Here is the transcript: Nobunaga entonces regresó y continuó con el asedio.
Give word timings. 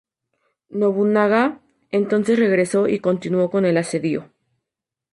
Nobunaga 0.69 1.61
entonces 1.91 2.39
regresó 2.39 2.87
y 2.87 2.97
continuó 2.99 3.51
con 3.51 3.65
el 3.65 3.77
asedio. 3.77 4.33